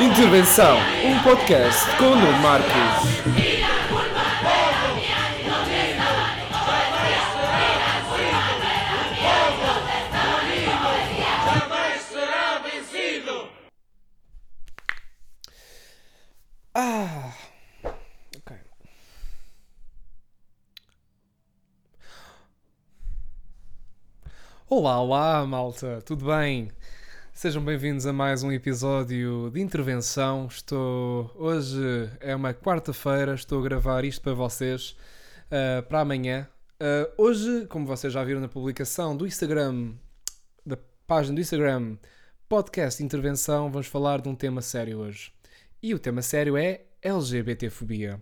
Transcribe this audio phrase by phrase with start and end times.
[0.00, 3.18] Intervenção, um podcast com o Marcos.
[16.72, 17.34] Ah,
[18.36, 18.56] ok.
[24.70, 26.70] Olá, olá, malta, tudo bem?
[27.38, 30.48] Sejam bem-vindos a mais um episódio de intervenção.
[30.48, 34.96] Estou hoje é uma quarta-feira, estou a gravar isto para vocês
[35.48, 36.48] ah, para amanhã.
[36.80, 39.94] Ah, hoje, como vocês já viram na publicação do Instagram,
[40.66, 41.96] da página do Instagram
[42.48, 45.32] Podcast Intervenção, vamos falar de um tema sério hoje.
[45.80, 48.20] E o tema sério é LGBTfobia.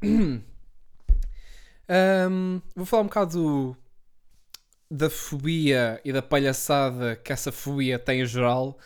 [1.88, 3.76] Ahm, vou falar um bocado
[4.90, 8.78] da fobia e da palhaçada que essa fobia tem em geral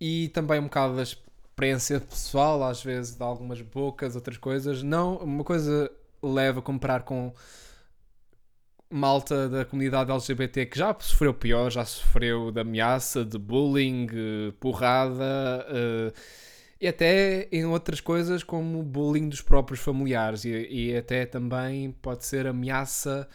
[0.00, 4.82] e também um bocado da experiência pessoal, às vezes de algumas bocas, outras coisas.
[4.82, 5.90] Não, uma coisa
[6.22, 7.32] leva a comparar com
[8.90, 14.52] malta da comunidade LGBT que já sofreu pior, já sofreu de ameaça, de bullying, eh,
[14.58, 16.12] porrada eh,
[16.80, 22.24] e até em outras coisas como bullying dos próprios familiares e, e até também pode
[22.24, 23.28] ser ameaça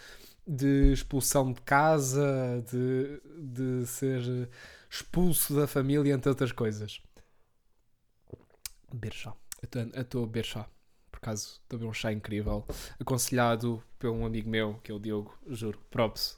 [0.45, 4.49] de expulsão de casa, de, de ser
[4.89, 7.01] expulso da família, entre outras coisas.
[8.91, 9.33] Beber chá.
[9.61, 10.67] Eu estou a beber chá.
[11.11, 12.65] Por acaso, estou a beber um chá incrível.
[12.99, 16.37] Aconselhado por um amigo meu, que é o Diogo, juro, props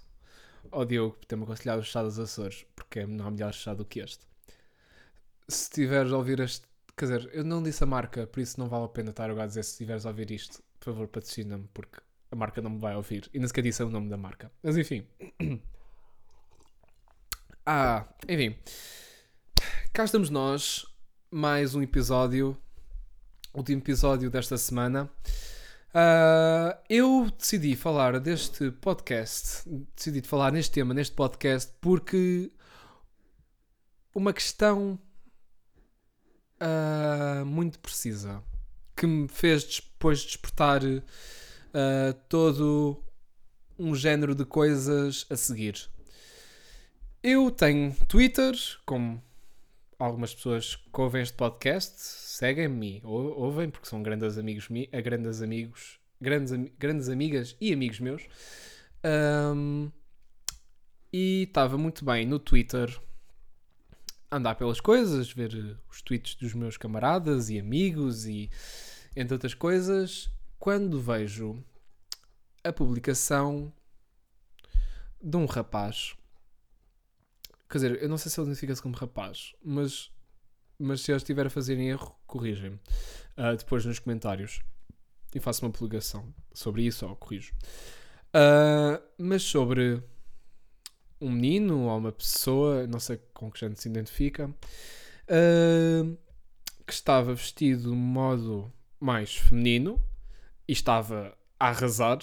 [0.72, 3.86] ao Diogo por ter-me aconselhado o chá dos Açores, porque não há melhor chá do
[3.86, 4.26] que este.
[5.48, 6.68] Se tiveres a ouvir este.
[6.98, 9.44] Quer dizer, eu não disse a marca, por isso não vale a pena estar agora
[9.44, 12.00] a dizer se estiveres a ouvir isto, por favor, patrocina-me, porque
[12.36, 13.30] a marca não me vai ouvir.
[13.34, 14.52] E nem sequer disse o nome da marca.
[14.62, 15.08] Mas enfim.
[17.68, 18.56] Ah, enfim.
[19.92, 20.86] Cá estamos nós,
[21.32, 22.56] mais um episódio,
[23.56, 25.10] último episódio desta semana.
[25.92, 32.52] Ah, eu decidi falar deste podcast, decidi falar neste tema, neste podcast, porque
[34.14, 35.00] uma questão
[36.60, 38.44] ah, muito precisa
[38.96, 40.82] que me fez depois despertar
[41.76, 43.04] ah, todo
[43.78, 45.90] um género de coisas a seguir.
[47.22, 48.56] Eu tenho Twitter,
[48.86, 49.22] como
[50.00, 55.02] algumas pessoas que ouvem este podcast, seguem-me, ou- ouvem, porque são grandes amigos, mi- eh,
[55.02, 58.24] grandes amigos, grandes, grandes amigas e amigos meus.
[59.04, 59.90] Ahm,
[61.12, 62.98] e estava muito bem no Twitter
[64.32, 68.50] andar pelas coisas, ver os tweets dos meus camaradas e amigos e
[69.16, 70.30] entre outras coisas,
[70.66, 71.64] quando vejo
[72.64, 73.72] a publicação
[75.22, 76.16] de um rapaz.
[77.70, 80.12] Quer dizer, eu não sei se ele identifica-se como rapaz, mas,
[80.80, 82.80] mas se eu estiver a fazer erro, corrigem-me
[83.38, 84.60] ah, depois nos comentários
[85.36, 87.54] e faço uma publicação sobre isso ou corrijo.
[88.34, 90.02] Ah, mas sobre
[91.22, 94.52] um menino ou uma pessoa, não sei com que gente se identifica,
[95.30, 96.18] ah,
[96.88, 100.02] que estava vestido de um modo mais feminino
[100.68, 102.20] e estava a arrasar.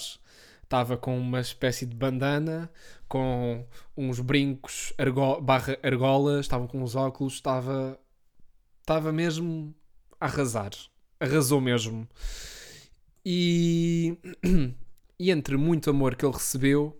[0.62, 2.70] Estava com uma espécie de bandana,
[3.06, 8.00] com uns brincos argo barra argolas, estava com os óculos, estava,
[8.80, 9.75] estava mesmo
[10.19, 10.70] a arrasar.
[11.20, 12.08] Arrasou mesmo.
[13.25, 14.19] E,
[15.20, 16.98] e entre muito amor que ele recebeu,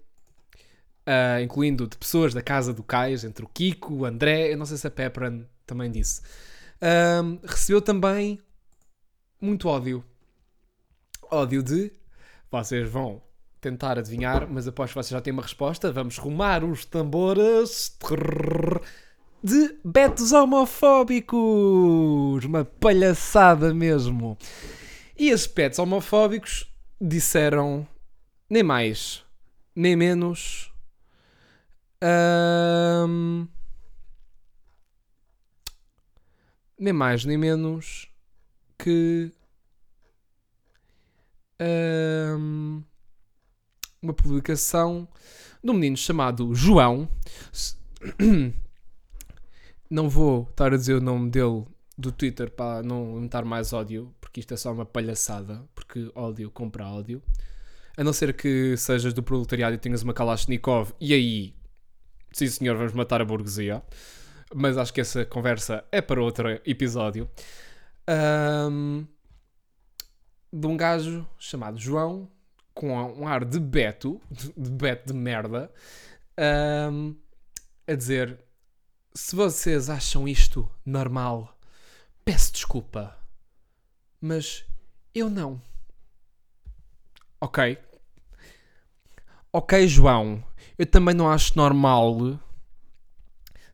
[1.07, 4.67] ah, incluindo de pessoas da casa do Cais, entre o Kiko, o André, eu não
[4.67, 6.21] sei se a Pepran também disse,
[6.81, 8.41] ahm, recebeu também
[9.41, 10.05] muito ódio.
[11.33, 11.91] Ódio de
[12.51, 13.23] vocês vão
[13.59, 17.97] tentar adivinhar, mas após que vocês já têm uma resposta, vamos rumar os tambores
[19.43, 22.45] de betos homofóbicos.
[22.45, 24.37] Uma palhaçada mesmo.
[25.19, 27.89] E esses pets homofóbicos disseram
[28.51, 29.25] nem mais,
[29.75, 30.71] nem menos.
[32.03, 33.47] ahm,
[36.79, 38.13] nem mais, nem menos
[38.79, 39.33] que.
[41.63, 42.83] Ahm,
[44.03, 45.07] uma publicação
[45.63, 47.09] de um menino chamado João.
[49.89, 51.65] Não vou estar a dizer o nome dele
[51.97, 56.51] do Twitter para não aumentar mais ódio, porque isto é só uma palhaçada, porque ódio
[56.51, 57.23] compra ódio.
[57.97, 61.55] A não ser que sejas do proletariado e tenhas uma Kalashnikov, e aí,
[62.33, 63.83] sim senhor, vamos matar a burguesia.
[64.55, 67.29] Mas acho que essa conversa é para outro episódio.
[68.07, 69.07] Ahm,
[70.53, 72.29] de um gajo chamado João,
[72.75, 75.73] com um ar de beto, de beto de merda,
[76.37, 77.15] ahm,
[77.87, 78.39] a dizer:
[79.15, 81.57] se vocês acham isto normal,
[82.25, 83.17] peço desculpa.
[84.21, 84.65] Mas
[85.15, 85.61] eu não.
[87.41, 87.79] Ok.
[89.53, 90.43] Ok, João.
[90.79, 92.39] Eu também não acho normal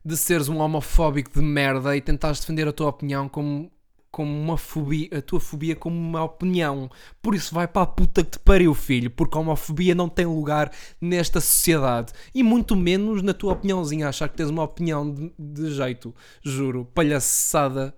[0.03, 3.71] de seres um homofóbico de merda e tentares defender a tua opinião como,
[4.11, 6.89] como uma fobia, a tua fobia como uma opinião.
[7.21, 10.25] Por isso vai para a puta que te pariu, filho, porque a homofobia não tem
[10.25, 12.13] lugar nesta sociedade.
[12.33, 16.13] E muito menos na tua opiniãozinha, achar que tens uma opinião de, de jeito,
[16.43, 17.93] juro, palhaçada.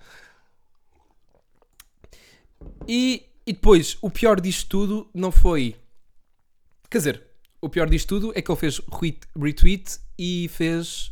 [2.87, 5.75] E, e depois, o pior disto tudo não foi.
[6.89, 7.23] Quer dizer,
[7.61, 8.81] o pior disto tudo é que ele fez
[9.39, 11.11] retweet- e fez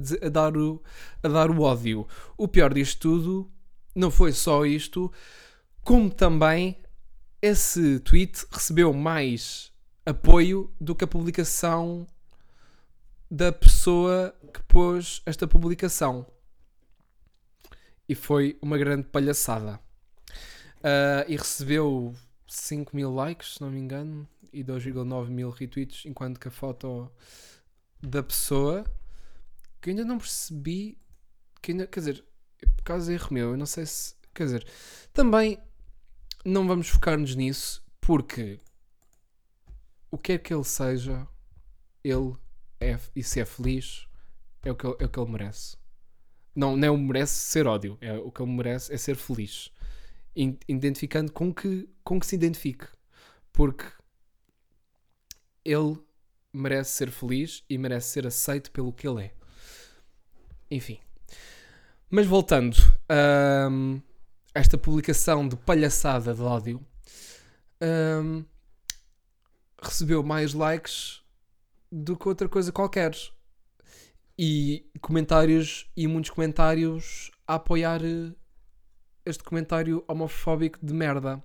[0.00, 0.82] dizer- a, dar o,
[1.22, 2.06] a dar o ódio.
[2.36, 3.50] O pior disto tudo
[3.98, 5.12] não foi só isto,
[5.82, 6.76] como também
[7.42, 9.72] esse tweet recebeu mais
[10.06, 12.06] apoio do que a publicação
[13.30, 16.26] da pessoa que pôs esta publicação.
[18.08, 19.80] E foi uma grande palhaçada.
[20.82, 22.14] Ah, e recebeu
[22.46, 27.10] 5 mil likes, se não me engano, e 2,9 mil retweets, enquanto que a foto
[28.00, 28.84] da pessoa
[29.80, 30.96] que ainda não percebi
[31.60, 32.24] que ainda, quer dizer,
[32.66, 34.66] por causa de erro meu, eu não sei se, quer dizer,
[35.12, 35.58] também
[36.44, 38.60] não vamos focar-nos nisso porque
[40.10, 41.26] o que é que ele seja,
[42.02, 42.34] ele
[42.80, 44.06] é, e se é feliz,
[44.62, 45.76] é o que ele, é o que ele merece.
[46.54, 49.70] Não, não merece ser ódio, é, o que ele merece é ser feliz.
[50.68, 52.86] Identificando com que, com que se identifique.
[53.52, 53.84] Porque
[55.64, 55.98] ele
[56.52, 59.34] merece ser feliz e merece ser aceito pelo que ele é.
[60.70, 61.00] Enfim.
[62.10, 62.76] Mas voltando
[63.06, 63.68] a
[64.54, 66.80] esta publicação de palhaçada de ódio,
[67.80, 68.44] ahm,
[69.82, 71.22] recebeu mais likes
[71.92, 73.14] do que outra coisa qualquer.
[74.38, 78.32] E comentários, e muitos comentários a apoiar eh,
[79.26, 81.42] este comentário homofóbico de merda.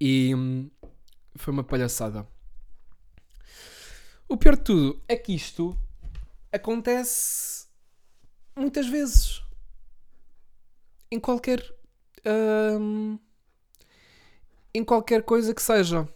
[0.00, 0.70] E hum,
[1.34, 2.24] foi uma palhaçada.
[4.28, 5.76] O pior de tudo é que isto
[6.54, 7.66] acontece
[8.56, 9.42] muitas vezes.
[11.10, 11.60] Em qualquer.
[12.80, 13.18] hum,
[14.72, 16.08] em qualquer coisa que seja.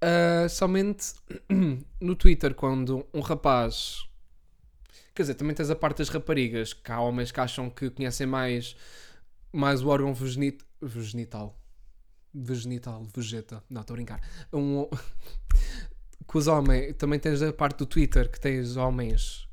[0.00, 1.14] Ah, somente
[2.00, 4.04] no Twitter, quando um rapaz.
[5.14, 8.26] Quer dizer, também tens a parte das raparigas, que há homens que acham que conhecem
[8.26, 8.74] mais,
[9.52, 11.58] mais o órgão vegenit- vegenital.
[12.34, 13.62] Vegenital, vegeta.
[13.68, 14.20] Não, estou a brincar.
[14.52, 14.88] Um,
[16.28, 16.94] que os homens.
[16.96, 19.48] Também tens a parte do Twitter que tens homens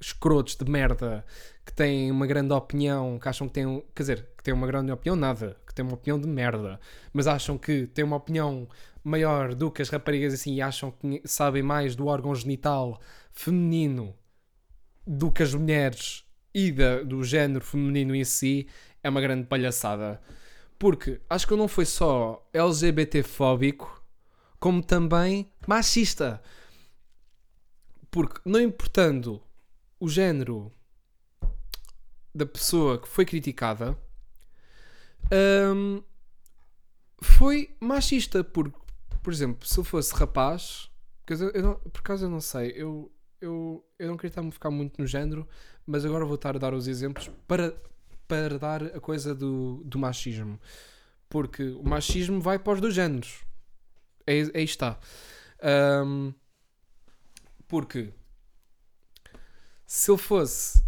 [0.00, 1.24] escrotos de merda
[1.64, 3.84] que têm uma grande opinião, que acham que têm.
[3.94, 5.56] Quer dizer, que têm uma grande opinião, nada.
[5.66, 6.80] Que têm uma opinião de merda.
[7.12, 8.66] Mas acham que têm uma opinião
[9.04, 13.00] maior do que as raparigas assim e acham que sabem mais do órgão genital
[13.32, 14.14] feminino
[15.06, 16.24] do que as mulheres
[16.54, 18.68] e da- do género feminino em si
[19.02, 20.20] é uma grande palhaçada.
[20.78, 24.02] Porque acho que ele não foi só LGBT-fóbico,
[24.58, 26.42] como também machista.
[28.10, 29.40] Porque não importando
[30.00, 30.72] o género
[32.34, 33.96] da pessoa que foi criticada,
[35.32, 36.02] hum,
[37.22, 38.42] foi machista.
[38.42, 38.72] Por,
[39.22, 40.90] por exemplo, se eu fosse rapaz,
[41.26, 44.70] dizer, eu não- por acaso eu não sei, eu, eu, eu não queria estar ficar
[44.70, 45.46] muito no género,
[45.86, 47.74] mas agora vou estar a dar os exemplos para,
[48.26, 50.58] para dar a coisa do, do machismo.
[51.28, 53.44] Porque o machismo vai para os dois géneros.
[54.26, 54.98] Aí, aí está.
[55.62, 56.32] Ahm,
[57.68, 58.12] porque
[59.86, 60.82] se ele fosse,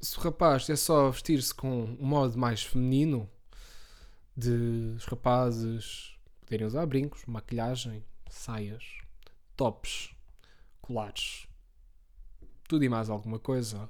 [0.00, 3.28] se o rapaz é só vestir-se com um modo mais feminino,
[4.36, 8.84] de os rapazes poderem usar brincos, maquilhagem, saias,
[9.56, 10.14] tops,
[10.80, 11.46] colares,
[12.68, 13.88] tudo e mais alguma coisa,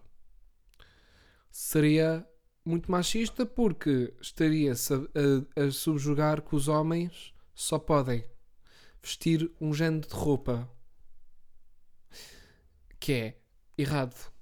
[1.51, 2.27] seria
[2.65, 8.25] muito machista porque estaria-se a, a- a subjugar que os homens só podem
[9.07, 10.69] vestir um género de roupa
[12.99, 13.39] que é
[13.79, 14.33] errado.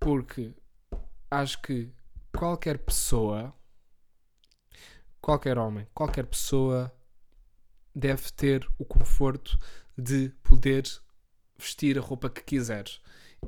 [0.00, 0.52] Porque
[1.30, 1.88] acho que
[2.36, 3.54] qualquer pessoa,
[5.20, 6.92] qualquer homem, qualquer pessoa
[7.94, 9.56] deve ter o conforto
[9.96, 10.82] de poder
[11.56, 12.86] vestir a roupa que quiser.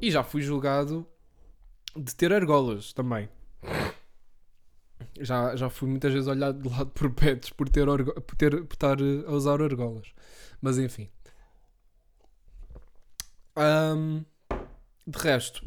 [0.00, 1.04] E já fui julgado
[1.96, 3.28] de ter argolas também.
[5.20, 8.74] Já, já fui muitas vezes olhado de lado por pets por ter, por ter por
[8.74, 10.12] estar a usar argolas.
[10.60, 11.08] Mas enfim.
[13.56, 14.24] Ahm,
[15.06, 15.64] de resto,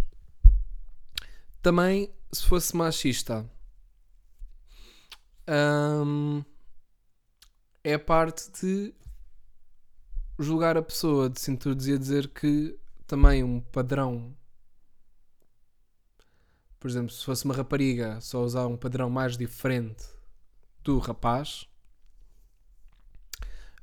[1.61, 3.49] também se fosse machista,
[5.47, 6.41] ahm,
[7.83, 8.93] é parte de
[10.39, 14.35] julgar a pessoa de se introduzir a dizer que também um padrão.
[16.79, 20.05] Por exemplo, se fosse uma rapariga, só usar um padrão mais diferente
[20.83, 21.67] do rapaz.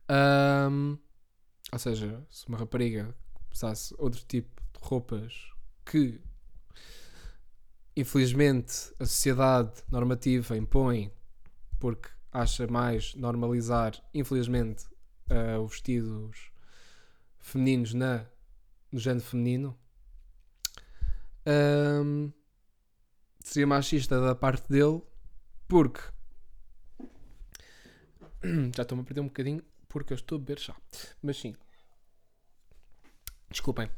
[0.09, 0.97] Ahm,
[1.73, 3.15] ou seja, se uma rapariga
[3.53, 5.51] usasse outro tipo de roupas
[5.85, 6.21] que
[7.97, 11.13] infelizmente a sociedade normativa impõe
[11.79, 14.87] porque acha mais normalizar, infelizmente,
[15.31, 16.51] uh, os vestidos
[17.39, 18.27] femininos na,
[18.91, 19.79] no género feminino.
[21.47, 22.33] Ahm,
[23.45, 25.01] seria machista da parte dele
[25.69, 26.01] porque
[28.75, 30.75] já estou-me a perder um bocadinho porque eu estou a beber chá.
[31.23, 31.55] Mas sim.
[33.49, 33.89] Desculpem.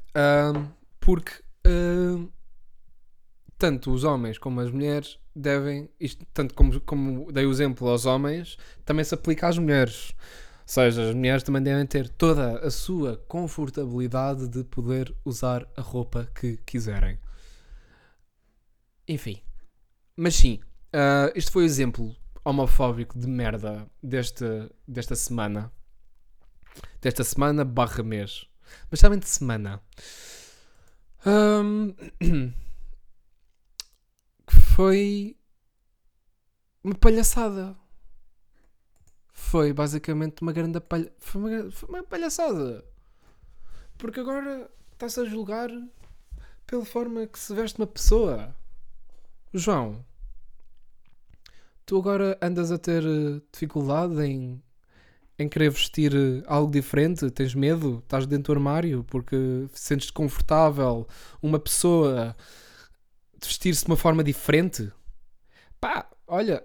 [1.00, 1.42] Porque
[3.56, 8.04] tanto os homens como as mulheres devem, isto, tanto como, como dei o exemplo aos
[8.04, 10.12] homens, também se aplica às mulheres.
[10.18, 15.80] Ou seja, as mulheres também devem ter toda a sua confortabilidade de poder usar a
[15.80, 17.18] roupa que quiserem.
[19.08, 19.40] Enfim.
[20.16, 20.60] Mas sim,
[20.92, 25.72] ah, este foi o exemplo homofóbico de merda desta, desta semana.
[27.00, 28.46] Desta semana barra mês.
[28.90, 29.82] Mas também de semana.
[31.24, 31.92] Ahm,
[34.46, 35.36] que foi
[36.82, 37.76] uma palhaçada.
[39.32, 41.12] Foi basicamente uma grande palha...
[41.18, 42.84] foi, uma, foi uma palhaçada.
[43.98, 45.68] Porque agora está-se a julgar
[46.66, 48.54] pela forma que se veste uma pessoa.
[49.54, 50.04] João,
[51.84, 54.62] tu agora andas a ter eh, dificuldade em,
[55.38, 57.30] em querer vestir eh, algo diferente?
[57.30, 58.00] Tens medo?
[58.02, 61.06] Estás dentro do armário porque sentes-te confortável
[61.40, 62.36] uma pessoa
[63.42, 64.92] vestir-se de uma forma diferente?
[65.80, 66.62] Pá, olha,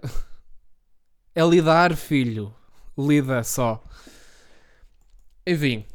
[1.34, 2.54] é lidar, filho.
[2.98, 3.82] Lida só.
[5.46, 5.86] Enfim,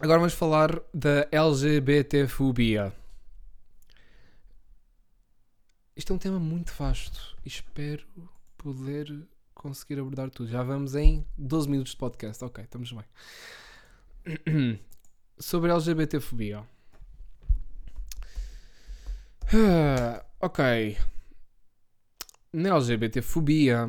[0.00, 2.92] agora vamos falar da LGBTfobia.
[5.96, 8.06] Isto é um tema muito vasto e espero
[8.58, 10.48] poder conseguir abordar tudo.
[10.50, 12.44] Já vamos em 12 minutos de podcast.
[12.44, 13.04] Ok, estamos bem.
[15.38, 16.66] Sobre LGBTfobia.
[19.54, 20.98] Ah, ok.
[22.52, 23.88] Na LGBTfobia.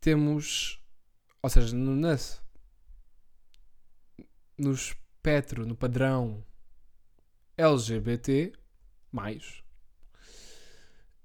[0.00, 0.78] Temos.
[1.42, 2.16] Ou seja, no, na-
[5.20, 6.42] no espectro, no padrão
[7.56, 8.52] LGBT,
[9.12, 9.62] mais.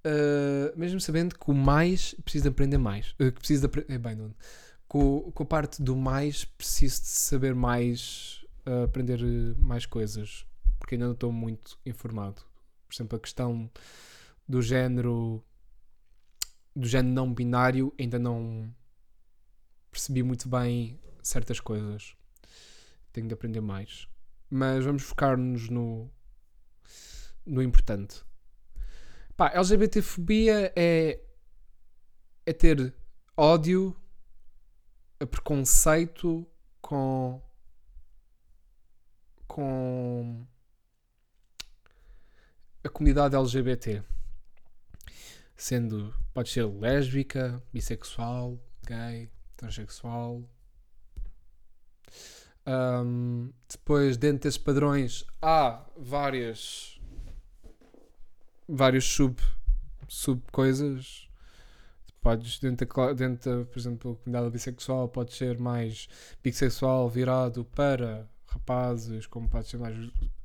[0.04, 3.16] ah, mesmo sabendo que o mais precisa aprender mais.
[3.20, 3.94] ah, que precisa aprender.
[3.94, 4.36] É bem, Nuno.
[4.88, 10.46] Com, com a parte do mais, preciso de saber mais, ah, aprender eh, mais coisas,
[10.80, 12.42] porque ainda não estou muito informado.
[12.88, 13.70] Por exemplo, a questão
[14.48, 15.44] do género
[16.76, 18.70] do género não binário ainda não
[19.90, 22.16] percebi muito bem certas coisas.
[23.16, 24.10] Tenho de aprender mais.
[24.50, 26.12] Mas vamos focar-nos no,
[27.46, 28.22] no importante.
[29.38, 31.22] Pá, LGBTfobia é,
[32.46, 32.94] é ter
[33.38, 33.96] ódio,
[35.18, 36.46] a preconceito
[36.82, 37.42] com
[39.48, 40.46] com
[42.84, 44.04] a comunidade LGBT.
[45.56, 50.44] Sendo, pode ser lésbica, bissexual, gay, transexual.
[52.66, 57.00] Ahm, depois, dentro desses padrões, há várias
[58.68, 59.40] vários sub,
[60.08, 61.30] sub coisas.
[62.22, 66.08] Podes, dentro da, dentro da, por exemplo, comunidade bissexual, ser mais
[66.44, 69.96] bissexual virado para rapazes, como pode ser mais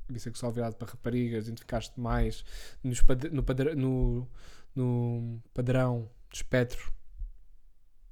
[0.07, 2.45] bissexual virado para raparigas, identificaste mais
[2.83, 3.01] nos
[3.31, 4.27] no, padr- no,
[4.75, 6.93] no padrão de espectro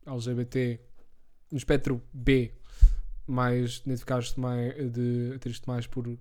[0.06, 0.80] LGBT,
[1.51, 2.51] no espectro B,
[3.30, 6.18] mais identificaste mais de atriste mais por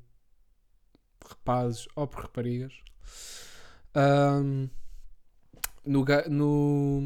[1.27, 2.75] rapazes ou por raparigas.
[3.95, 4.69] Ahm,
[5.85, 7.01] no, no,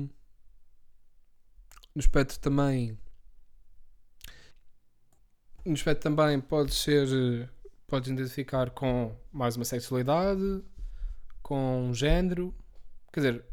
[1.94, 2.98] no espectro também
[5.64, 7.48] no espectro também pode ser
[7.86, 10.64] podes identificar com mais uma sexualidade
[11.42, 12.52] com um género
[13.12, 13.44] quer dizer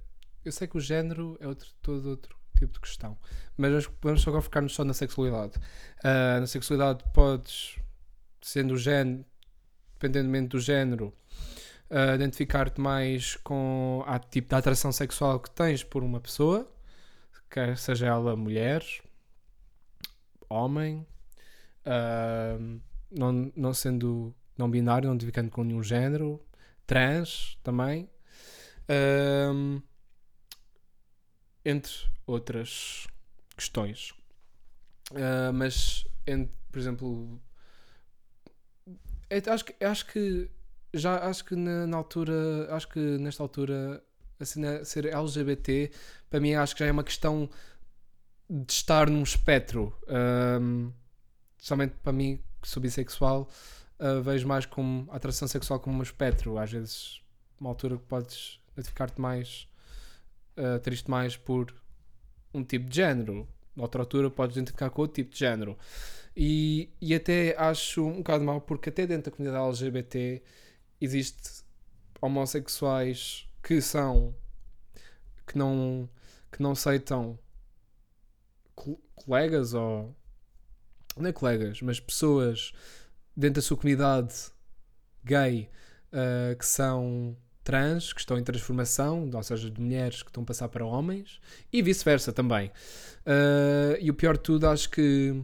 [0.44, 3.18] eu sei que o género é outro, todo outro tipo de questão
[3.58, 5.54] mas vamos- agora focar-nos só na sexualidade
[6.04, 7.78] Ah, na sexualidade podes
[8.42, 9.26] sendo o género
[9.94, 11.14] dependentemente do género
[11.90, 16.70] ah, identificar-te mais com a tipo de atração sexual que tens por uma pessoa
[17.50, 18.84] quer seja ela mulher
[20.50, 21.06] homem
[21.86, 22.58] ah,
[23.12, 26.38] não, não sendo não binário, não identificando com nenhum género,
[26.86, 28.10] trans também.
[31.70, 31.94] Entre
[32.26, 33.08] outras
[33.56, 34.12] questões.
[35.12, 37.42] Uh, mas, en- por exemplo,
[39.30, 40.50] eu acho que, acho que
[40.94, 44.04] já acho que na, na altura, acho que nesta altura
[44.40, 45.92] assim, ser LGBT
[46.30, 47.50] para mim acho que já é uma questão
[48.50, 49.94] de estar num espectro.
[50.62, 50.92] Um,
[51.58, 53.48] somente para mim, que sou bissexual,
[54.00, 56.58] uh, vejo mais como a atração sexual como um espectro.
[56.58, 57.22] Às vezes,
[57.60, 59.68] uma altura que podes identificar-te mais
[60.60, 61.74] uh, triste mais por
[62.54, 63.48] um tipo de género.
[63.76, 65.78] Noutra altura podes identificar com outro tipo de género.
[66.36, 70.44] E, e até acho um bocado mal porque até dentro da comunidade LGBT
[71.02, 71.64] existe
[72.22, 74.36] homossexuais que são
[75.48, 76.10] que não
[76.52, 77.38] que não aceitam
[78.76, 80.16] co- colegas ou
[81.18, 82.72] não é colegas, mas pessoas
[83.36, 84.34] dentro da sua comunidade
[85.24, 85.70] gay
[86.14, 87.36] uh, que são
[87.70, 91.40] trans, que estão em transformação, ou seja, de mulheres que estão a passar para homens,
[91.72, 92.70] e vice-versa também.
[93.20, 95.40] Uh, e o pior de tudo, acho que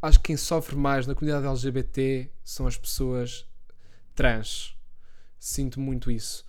[0.00, 3.46] acho que quem sofre mais na comunidade LGBT são as pessoas
[4.14, 4.74] trans.
[5.38, 6.42] Sinto muito isso.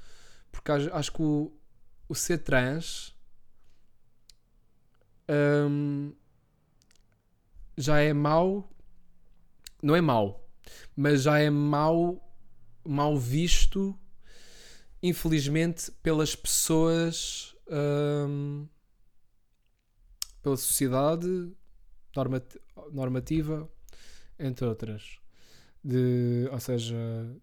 [0.53, 1.51] Porque acho, que o,
[2.07, 3.13] o ser trans
[5.69, 6.13] hum,
[7.77, 8.69] já é mau.
[9.83, 10.47] Não é mau,
[10.95, 12.24] mas já é mau,
[12.85, 13.97] mal visto,
[15.01, 17.55] infelizmente, pelas pessoas,
[18.27, 18.67] hum,
[20.41, 21.51] pela sociedade
[22.15, 22.61] normati-
[22.91, 23.69] normativa,
[24.39, 25.19] entre outras.
[25.83, 26.95] De, ou seja,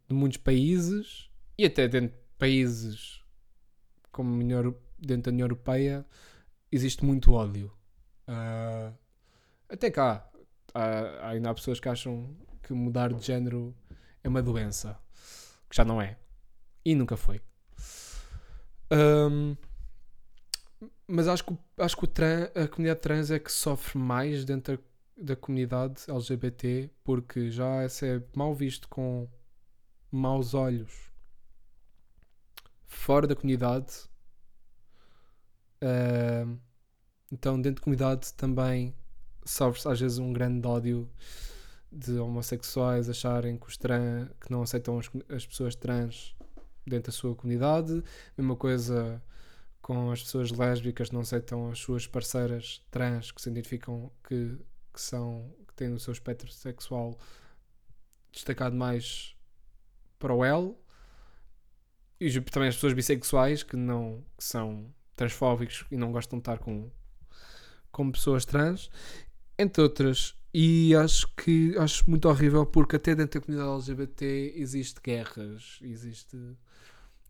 [0.09, 3.23] de muitos países e até dentro de países
[4.11, 6.07] como União dentro da União Europeia
[6.71, 7.73] existe muito ódio.
[8.27, 8.93] Ah,
[9.69, 10.29] até cá
[11.23, 13.75] ainda há pessoas que acham que mudar de género
[14.23, 14.99] é uma doença,
[15.73, 16.19] que já não é
[16.85, 17.41] e nunca foi.
[18.91, 19.57] Ahm,
[21.07, 24.77] mas acho que, acho que tran- a comunidade trans é que sofre mais dentro
[25.17, 29.29] da, da comunidade LGBT porque já esse é mal visto com
[30.13, 31.11] maus olhos
[32.87, 34.09] fora da comunidade.
[35.81, 36.59] Ahm,
[37.33, 38.95] então, dentro da comunidade também
[39.45, 41.11] sofre-se às vezes um grande ódio
[41.93, 46.35] de homossexuais acharem que, os tran que não aceitam as, as pessoas trans
[46.87, 48.03] dentro da sua comunidade.
[48.37, 49.23] Mesma coisa
[49.83, 54.57] com as pessoas lésbicas que não aceitam as suas parceiras trans que se identificam que,
[54.95, 57.19] que são que têm o seu espectro sexual
[58.33, 59.37] destacado mais
[60.21, 60.77] para o L
[62.21, 66.59] e também as pessoas bissexuais que não que são transfóbicos e não gostam de estar
[66.59, 66.89] com
[67.91, 68.89] com pessoas trans
[69.59, 75.01] entre outras e acho que acho muito horrível porque até dentro da comunidade LGBT existe
[75.03, 76.37] guerras existe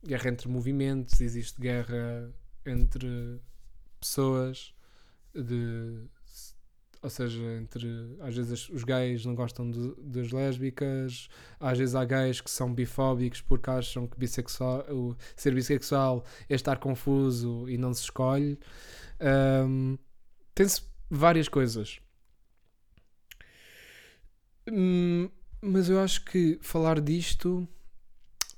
[0.04, 2.32] guerra entre movimentos existe guerra
[2.66, 3.40] entre
[4.00, 4.74] pessoas
[5.35, 6.04] de
[7.04, 12.04] ou seja, entre às vezes os gays não gostam de- das lésbicas, às vezes há
[12.04, 17.76] gays que são bifóbicos porque acham que bissexual, o, ser bissexual é estar confuso e
[17.76, 18.56] não se escolhe.
[19.18, 19.96] Ahm,
[20.54, 21.98] Tem-se várias coisas.
[24.70, 25.29] Hum,
[25.61, 27.66] mas eu acho que falar disto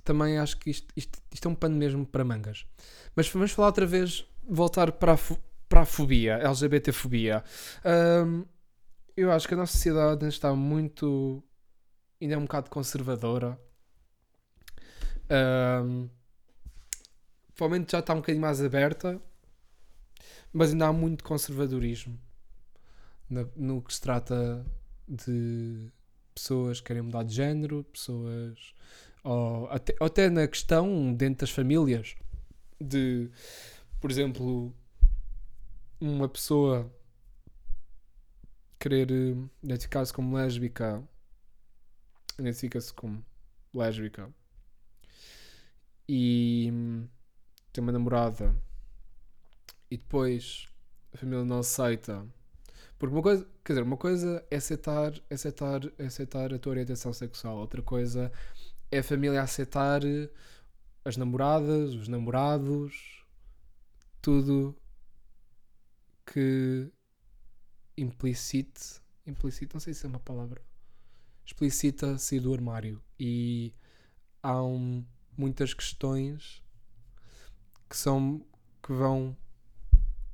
[0.05, 2.67] também acho que isto, isto, isto é um pano mesmo para mangas.
[3.17, 5.19] Mas vamos falar outra vez, voltar para a,
[5.69, 7.45] para a fobia, LGBT-fobia.
[8.27, 8.45] Hum,
[9.17, 11.43] eu acho que a nossa sociedade está muito.
[12.21, 13.59] ainda é um bocado conservadora.
[15.29, 16.11] Hum,
[17.55, 19.21] provavelmente já está um bocadinho mais aberta,
[20.53, 22.19] mas ainda há muito conservadorismo
[23.29, 24.65] na- no que se trata
[25.09, 25.91] de
[26.35, 28.75] pessoas que querem mudar de género, pessoas.
[29.23, 32.15] Ou até, ou até na questão dentro das famílias
[32.81, 33.31] de,
[34.01, 34.75] por exemplo,
[36.01, 36.93] uma pessoa
[38.79, 41.03] querer eh, identificar-se como lésbica,
[42.39, 43.25] identifica-se como
[43.73, 44.31] lésbica
[46.09, 46.71] e
[47.73, 48.55] tem uma namorada
[49.91, 50.69] e depois
[51.13, 52.27] a família não aceita.
[53.05, 56.71] Porque uma coisa, quer dizer, uma coisa é aceitar, é aceitar, é aceitar a tua
[56.71, 58.33] orientação sexual, outra coisa
[58.91, 60.01] é a família aceitar
[61.05, 63.25] as namoradas, os namorados,
[64.23, 64.75] tudo
[66.25, 66.91] que
[67.97, 70.63] implicite, implicite, não sei se é uma palavra,
[71.45, 73.03] explicita sair do armário.
[73.21, 73.75] E
[74.43, 75.05] há um-
[75.37, 76.63] muitas questões
[77.87, 78.45] que são
[78.83, 79.37] que vão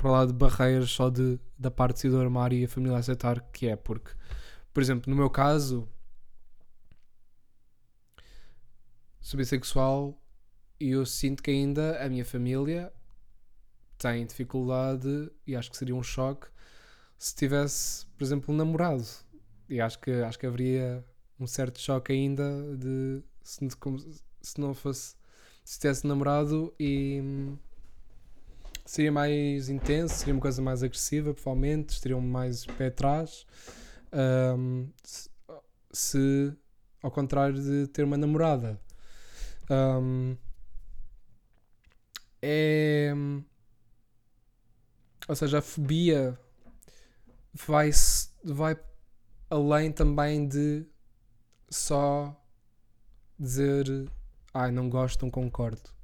[0.00, 3.68] para lá de barreiras só de, da parte do armário e a família aceitar que
[3.68, 4.10] é, porque,
[4.72, 5.86] por exemplo, no meu caso,
[9.20, 10.18] sou bissexual
[10.80, 12.90] e eu sinto que ainda a minha família
[13.98, 16.46] tem dificuldade e acho que seria um choque
[17.18, 19.04] se tivesse, por exemplo, um namorado.
[19.68, 21.04] E acho que, acho que haveria
[21.38, 23.68] um certo choque ainda de se,
[24.40, 25.14] se não fosse
[25.62, 27.22] se tivesse namorado e
[28.84, 33.46] seria mais intenso, seria uma coisa mais agressiva, provavelmente, estariam mais pé atrás.
[34.12, 34.88] Um,
[35.92, 36.52] se,
[37.02, 38.80] ao contrário de ter uma namorada.
[39.70, 40.36] Um,
[42.42, 43.12] é.
[45.28, 46.38] Ou seja, a fobia
[47.52, 47.90] vai,
[48.42, 48.76] vai
[49.48, 50.84] além também de
[51.68, 52.36] só
[53.38, 54.10] dizer
[54.52, 55.99] ai, não gosto, não concordo.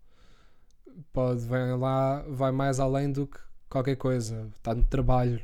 [1.13, 4.51] Pode, vai lá, vai mais além do que qualquer coisa.
[4.57, 5.43] Está no trabalho,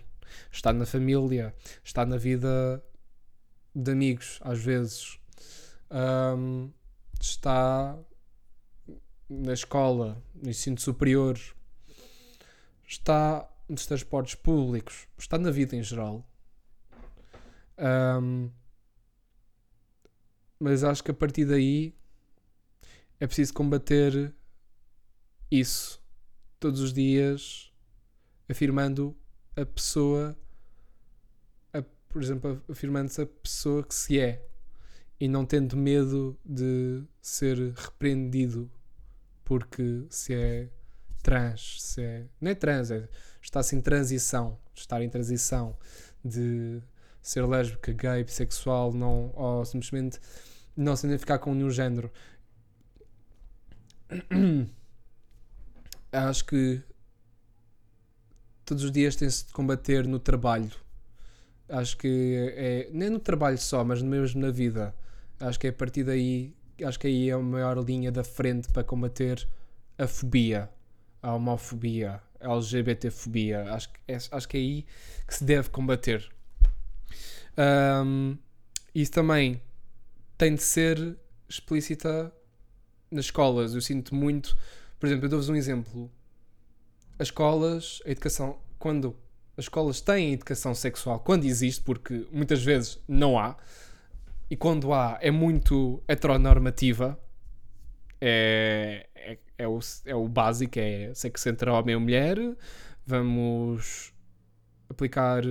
[0.50, 2.82] está na família, está na vida
[3.74, 5.18] de amigos, às vezes.
[5.90, 6.70] Um,
[7.20, 7.98] está
[9.28, 11.38] na escola, no ensino superior,
[12.86, 16.26] está nos transportes públicos, está na vida em geral.
[17.78, 18.50] Um,
[20.58, 21.94] mas acho que a partir daí
[23.18, 24.32] é preciso combater
[25.52, 26.02] isso
[26.58, 27.72] todos os dias,
[28.48, 29.16] afirmando
[29.56, 30.36] a pessoa,
[31.72, 34.46] a, por exemplo, afirmando-se a pessoa que se é
[35.20, 38.70] e não tendo medo de ser repreendido
[39.44, 40.68] porque se é
[41.22, 42.26] trans, se é.
[42.40, 43.08] Não é trans, é,
[43.40, 45.76] está-se em transição, estar em transição
[46.24, 46.80] de
[47.20, 50.18] ser lésbica, gay, bissexual, não, ou simplesmente
[50.76, 52.10] não se identificar com nenhum género.
[56.12, 56.82] Acho que
[58.64, 60.70] todos os dias tem-se de combater no trabalho.
[61.68, 64.94] Acho que é, nem no trabalho só, mas mesmo na vida.
[65.40, 68.68] Acho que é a partir daí, acho que aí é a maior linha da frente
[68.68, 69.48] para combater
[69.98, 70.70] a fobia,
[71.22, 73.72] a homofobia, a LGBTfobia.
[73.72, 74.86] Acho que é, acho que é aí
[75.26, 76.30] que se deve combater.
[78.04, 78.36] Um,
[78.94, 79.60] isso também
[80.36, 81.16] tem de ser
[81.48, 82.32] explícita
[83.10, 83.74] nas escolas.
[83.74, 84.56] Eu sinto muito,
[85.02, 86.08] por exemplo, eu dou-vos um exemplo.
[87.18, 89.16] As escolas, a educação, quando
[89.56, 93.56] as escolas têm educação sexual, quando existe, porque muitas vezes não há,
[94.48, 97.18] e quando há é muito heteronormativa,
[98.20, 102.38] é, é, é, o, é o básico, é sexo entre homem e mulher,
[103.04, 104.12] vamos
[104.88, 105.42] aplicar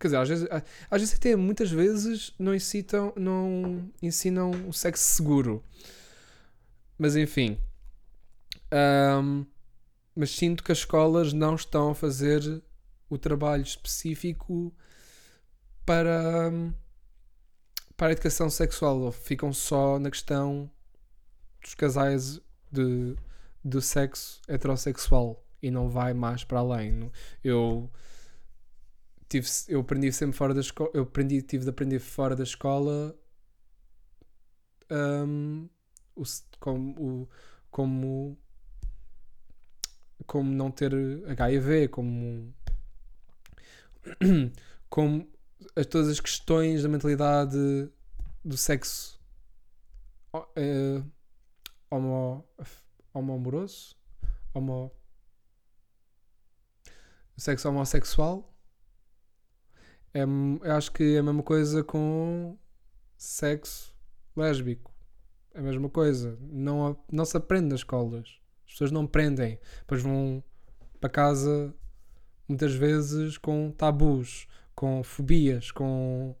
[0.00, 0.48] quer dizer, às vezes,
[0.90, 5.62] às vezes até muitas vezes não incitam, não ensinam o sexo seguro.
[6.98, 7.56] Mas enfim.
[8.72, 9.46] Um,
[10.14, 12.62] mas sinto que as escolas não estão a fazer
[13.08, 14.74] o trabalho específico
[15.84, 16.50] para,
[17.96, 19.00] para a educação sexual.
[19.00, 20.70] Ou ficam só na questão
[21.60, 23.16] dos casais de,
[23.64, 27.10] do sexo heterossexual e não vai mais para além.
[27.42, 27.90] Eu
[29.28, 33.16] tive, eu aprendi sempre fora da escola, eu aprendi, tive de aprender fora da escola
[34.90, 35.68] um,
[36.14, 36.22] o,
[36.60, 37.28] como, o,
[37.70, 38.38] como,
[40.26, 40.92] como não ter
[41.28, 42.52] HIV, como,
[44.88, 45.28] como
[45.76, 47.90] as, todas as questões da mentalidade
[48.44, 49.20] do sexo
[50.34, 51.04] uh,
[51.90, 52.44] homo,
[53.14, 53.96] homo amoroso,
[54.54, 54.92] homo,
[57.36, 58.48] sexo homossexual.
[60.14, 62.58] É, eu acho que é a mesma coisa com
[63.16, 63.94] sexo
[64.36, 64.92] lésbico
[65.54, 66.38] é a mesma coisa.
[66.40, 68.40] Não, não se aprende nas escolas.
[68.72, 69.58] As pessoas não aprendem.
[69.80, 70.42] Depois vão
[70.98, 71.74] para casa
[72.48, 76.34] muitas vezes com tabus, com fobias, com,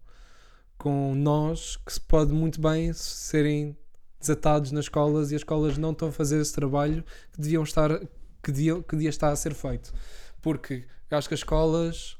[0.78, 3.76] com nós que se pode muito bem serem
[4.18, 8.00] desatados nas escolas e as escolas não estão a fazer esse trabalho que deviam estar
[8.42, 9.92] que devia, que devia estar a ser feito.
[10.40, 12.16] Porque acho que as escolas,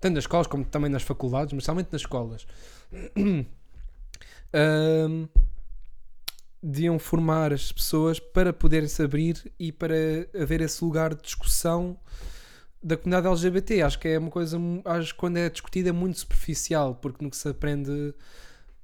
[0.00, 2.46] tanto nas escolas como também nas faculdades, mas somente nas escolas,
[3.18, 3.44] um,
[6.62, 9.94] deviam formar as pessoas para poderem se abrir e para
[10.38, 11.98] haver esse lugar de discussão
[12.82, 13.82] da comunidade LGBT.
[13.82, 17.36] Acho que é uma coisa, acho que quando é discutida é muito superficial, porque que
[17.36, 18.14] se aprende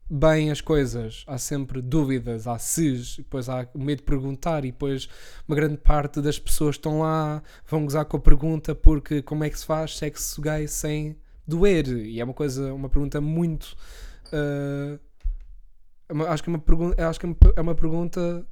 [0.09, 4.71] bem as coisas, há sempre dúvidas, há ses, depois há o medo de perguntar, e
[4.71, 5.09] depois
[5.49, 9.51] uma grande parte das pessoas estão lá, vão gozar com a pergunta porque como é
[9.51, 11.89] que se faz sexo gay sem doer?
[11.89, 13.77] E é uma coisa, uma pergunta muito.
[14.27, 14.99] Uh,
[16.29, 18.47] acho que, é uma pergunta, acho que é uma pergunta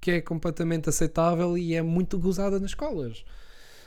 [0.00, 3.24] que é completamente aceitável e é muito gozada nas escolas.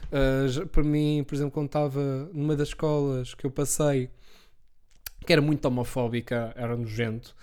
[0.08, 4.10] Uh, para mim, por exemplo, quando estava numa das escolas que eu passei,
[5.26, 7.36] que era muito homofóbica, era nojento,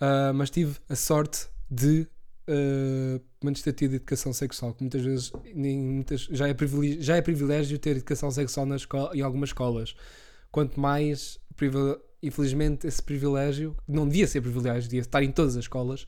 [0.00, 2.06] uh, mas tive a sorte de
[2.48, 7.22] uh, ter tido educação sexual, que muitas vezes nem, muitas, já, é privilégio, já é
[7.22, 9.94] privilégio ter educação sexual na escola, em algumas escolas.
[10.50, 11.38] Quanto mais,
[12.22, 16.06] infelizmente, esse privilégio, não devia ser privilégio, devia estar em todas as escolas,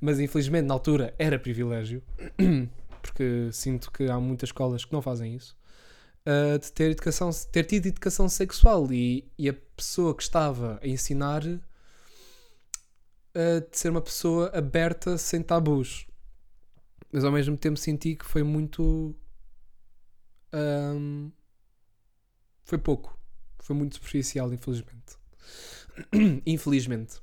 [0.00, 2.02] mas infelizmente na altura era privilégio,
[3.02, 5.56] porque sinto que há muitas escolas que não fazem isso.
[6.26, 10.88] Uh, de ter, educação, ter tido educação sexual e, e a pessoa que estava a
[10.88, 11.60] ensinar uh,
[13.70, 16.06] de ser uma pessoa aberta sem tabus.
[17.12, 19.14] Mas ao mesmo tempo senti que foi muito.
[20.52, 21.30] Um,
[22.64, 23.18] foi pouco.
[23.60, 25.16] Foi muito superficial, infelizmente.
[26.46, 27.16] infelizmente.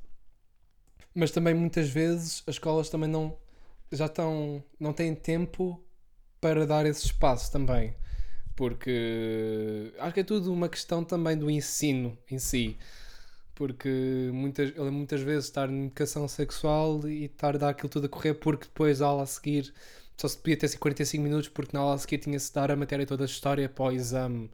[1.13, 3.37] Mas também muitas vezes as escolas também não
[3.91, 4.63] já estão.
[4.79, 5.83] não têm tempo
[6.39, 7.95] para dar esse espaço também.
[8.55, 12.77] Porque acho que é tudo uma questão também do ensino em si
[13.61, 18.09] porque muitas, muitas vezes estar em educação sexual e estar a dar aquilo tudo a
[18.09, 19.71] correr porque depois a aula a seguir
[20.17, 23.05] só se podia ter 45 minutos porque na aula a seguir tinha-se dar a matéria
[23.05, 24.49] toda a história para o exame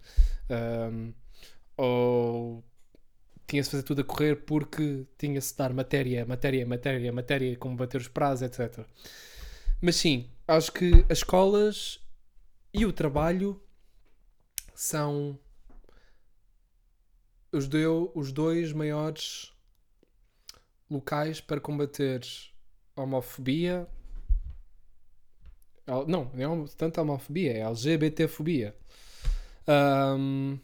[0.92, 1.14] um,
[1.78, 2.64] ou
[3.48, 8.08] tinha-se fazer tudo a correr porque tinha-se dar matéria, matéria, matéria, matéria, como bater os
[8.08, 8.86] prazos, etc.
[9.82, 12.00] Mas sim, acho que as escolas
[12.74, 13.62] e o trabalho
[14.76, 15.40] são
[17.52, 19.54] os, deu os dois maiores
[20.90, 22.22] locais para combater
[22.96, 23.88] homofobia.
[26.06, 28.76] Não, não é tanto a homofobia, é a LGBTfobia.
[29.68, 30.60] Um,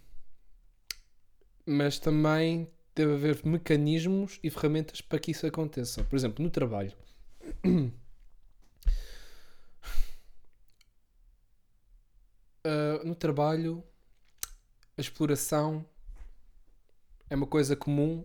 [1.66, 6.04] mas também deve haver mecanismos e ferramentas para que isso aconteça.
[6.04, 6.94] Por exemplo, no trabalho.
[12.66, 13.84] Uh, no trabalho,
[14.98, 15.86] a exploração
[17.30, 18.24] é uma coisa comum,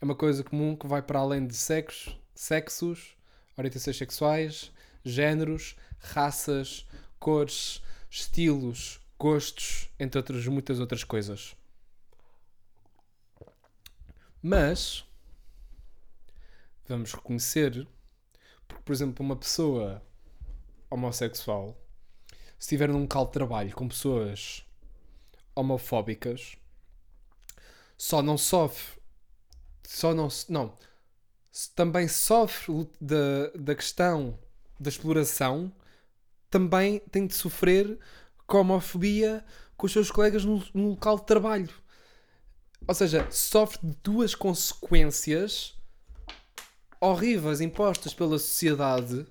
[0.00, 3.16] é uma coisa comum que vai para além de sexos, sexos,
[3.56, 4.72] orientações sexuais,
[5.04, 6.86] géneros, raças,
[7.18, 11.54] cores, estilos, gostos, entre outras muitas outras coisas.
[14.48, 15.04] Mas
[16.86, 17.84] vamos reconhecer,
[18.68, 20.00] porque, por exemplo, uma pessoa
[20.88, 21.76] homossexual,
[22.56, 24.64] se estiver num local de trabalho com pessoas
[25.52, 26.56] homofóbicas,
[27.98, 29.02] só não sofre,
[29.82, 30.78] só não, não,
[31.74, 34.38] também sofre da, da questão
[34.78, 35.72] da exploração,
[36.48, 37.98] também tem de sofrer
[38.46, 39.44] com a homofobia
[39.76, 41.85] com os seus colegas no, no local de trabalho.
[42.86, 45.74] Ou seja, sofre de duas consequências
[47.00, 49.26] horríveis impostas pela sociedade.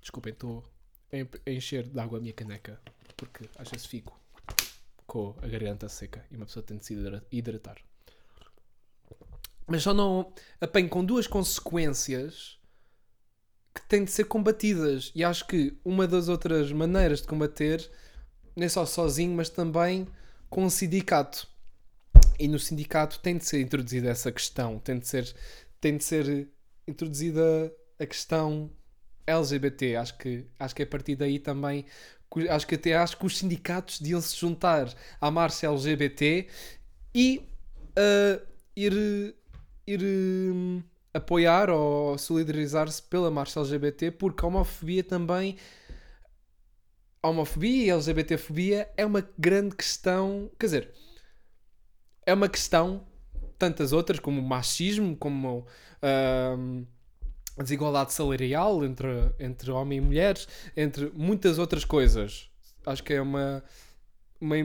[0.00, 0.64] Desculpem, estou
[1.12, 2.80] a encher de água a minha caneca
[3.20, 4.18] porque às vezes fico
[5.06, 6.96] com a garganta seca e uma pessoa tem de se
[7.30, 7.76] hidratar.
[9.66, 12.58] Mas só não apanho com duas consequências
[13.74, 15.12] que têm de ser combatidas.
[15.14, 17.90] E acho que uma das outras maneiras de combater,
[18.56, 20.08] nem só sozinho, mas também
[20.48, 21.46] com um sindicato.
[22.40, 25.34] E no sindicato tem de ser introduzida essa questão, tem de ser,
[25.78, 26.48] tem de ser
[26.88, 28.70] introduzida a questão
[29.26, 29.96] LGBT.
[29.96, 31.84] Acho que, acho que a partir daí também
[32.48, 36.46] acho que até acho que os sindicatos deviam se juntar à marcha LGBT
[37.14, 37.42] e
[37.98, 39.34] uh, ir,
[39.86, 45.56] ir um, apoiar ou solidarizar-se pela marcha LGBT, porque a homofobia também.
[47.22, 50.50] A homofobia e a LGBTfobia é uma grande questão.
[50.58, 50.94] Quer dizer,
[52.30, 53.06] é uma questão,
[53.58, 55.66] tantas outras, como o machismo, como.
[56.02, 56.86] Uh,
[57.58, 62.50] a desigualdade salarial entre, entre homens e mulheres, entre muitas outras coisas.
[62.86, 63.62] Acho que é uma,
[64.40, 64.56] uma.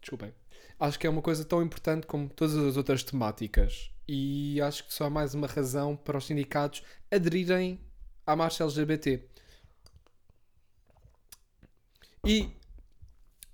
[0.00, 0.34] Desculpem.
[0.80, 3.92] Acho que é uma coisa tão importante como todas as outras temáticas.
[4.08, 7.80] E acho que só há mais uma razão para os sindicatos aderirem
[8.26, 9.22] à marcha LGBT.
[12.26, 12.50] E,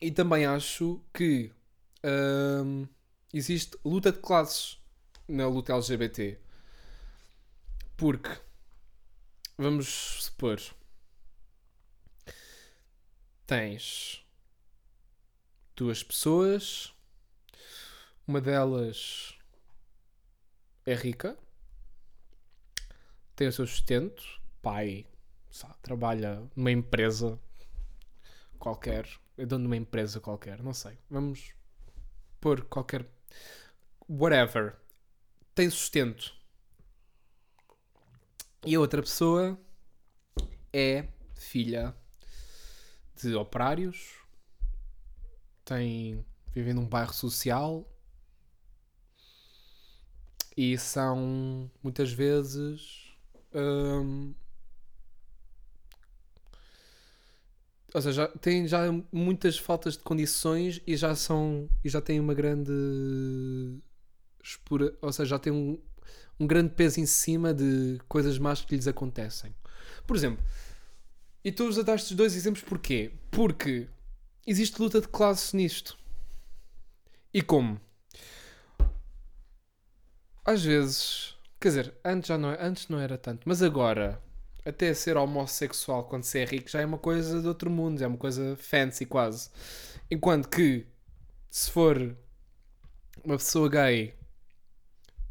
[0.00, 1.52] e também acho que
[2.64, 2.86] hum,
[3.32, 4.78] existe luta de classes
[5.26, 6.38] na luta LGBT.
[7.96, 8.30] Porque,
[9.56, 10.60] vamos supor,
[13.46, 14.24] tens
[15.74, 16.94] duas pessoas,
[18.26, 19.38] uma delas
[20.86, 21.36] é rica,
[23.34, 24.22] tem o seu sustento,
[24.60, 25.06] pai,
[25.50, 27.38] sabe, trabalha numa empresa
[28.58, 30.98] qualquer, é dono de uma empresa qualquer, não sei.
[31.08, 31.54] Vamos
[32.40, 33.06] pôr qualquer.
[34.08, 34.76] Whatever.
[35.54, 36.34] Tem sustento.
[38.64, 39.58] E a outra pessoa
[40.72, 41.94] é filha
[43.14, 44.14] de operários,
[45.64, 47.88] tem, vive num bairro social
[50.56, 53.16] e são muitas vezes
[53.54, 54.34] hum,
[57.94, 58.80] ou seja, já- têm já
[59.12, 62.72] muitas faltas de condições e já são e já têm uma grande
[64.42, 65.78] expura, ou seja, já têm um,
[66.38, 69.54] um grande peso em cima de coisas más que lhes acontecem.
[70.06, 70.44] Por exemplo,
[71.44, 73.12] e tu dar estes dois exemplos porquê?
[73.30, 73.88] Porque
[74.46, 75.96] existe luta de classes nisto.
[77.32, 77.80] E como?
[80.44, 84.20] Às vezes, quer dizer, antes já não, é- antes não era tanto, mas agora,
[84.64, 88.06] até ser homossexual quando se é rico já é uma coisa de outro mundo, é
[88.06, 89.50] uma coisa fancy quase.
[90.10, 90.86] Enquanto que,
[91.50, 92.16] se for
[93.24, 94.14] uma pessoa gay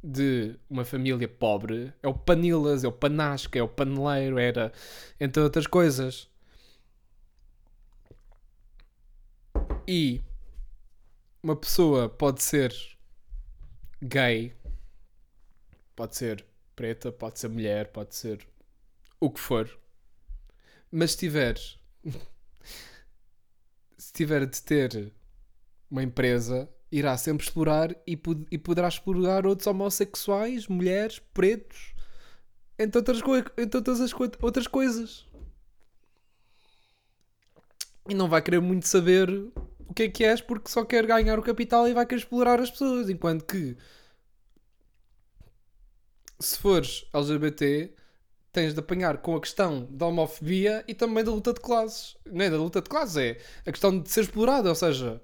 [0.04, 4.72] de uma família pobre, é o panilas, é o panasca, é o paneleiro, era
[5.20, 6.30] entre outras coisas.
[9.88, 10.22] E
[11.42, 12.74] uma pessoa pode ser
[14.02, 14.54] gay,
[15.96, 18.48] pode ser preta, pode ser mulher, pode ser
[19.20, 19.70] o que for,
[20.92, 21.58] mas se tiver
[23.98, 25.14] se tiver de ter
[25.90, 31.94] uma empresa, irá sempre explorar e, pod- e poderá explorar outros homossexuais, mulheres, pretos,
[32.80, 33.22] entre outras,
[33.58, 35.26] entre outras, as coi- outras coisas.
[38.10, 39.30] E não vai querer muito saber
[39.88, 42.60] o que é que és porque só quer ganhar o capital e vai querer explorar
[42.60, 43.10] as pessoas.
[43.10, 43.76] Enquanto que
[46.40, 47.94] se fores LGBT,
[48.52, 52.18] tens de apanhar com a questão da homofobia e também da luta de classes.
[52.26, 54.70] Não é da luta de classes, é a questão de ser explorado.
[54.70, 55.22] Ou seja,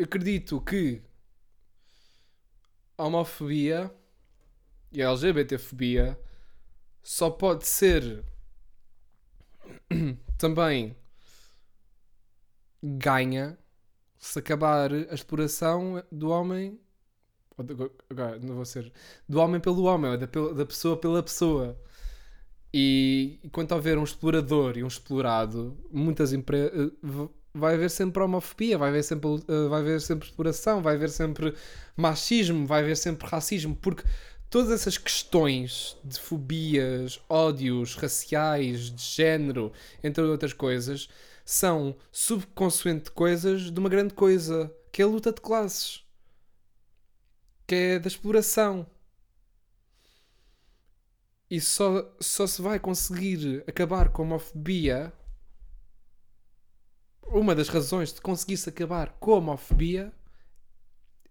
[0.00, 1.02] acredito que
[2.96, 3.92] a homofobia
[4.92, 6.18] e a LGBTfobia
[7.02, 8.24] só pode ser
[10.38, 10.96] também
[12.82, 13.58] ganha
[14.18, 16.80] se acabar a exploração do homem
[18.10, 18.92] agora não vou ser
[19.28, 21.78] do homem pelo homem ou da, da pessoa pela pessoa.
[22.72, 26.92] E enquanto houver um explorador e um explorado muitas empresas
[27.56, 31.54] vai haver sempre homofobia vai haver sempre eh, vai haver sempre exploração vai haver sempre
[31.96, 34.04] machismo vai haver sempre racismo porque
[34.50, 39.72] todas essas questões de fobias ódios raciais de género
[40.04, 41.08] entre outras coisas
[41.44, 46.05] são subconsequente coisas de uma grande coisa que é a luta de classes
[47.66, 48.86] que é da exploração.
[51.50, 55.12] E só, só se vai conseguir acabar com a homofobia.
[57.28, 60.12] Uma das razões de conseguir-se acabar com a homofobia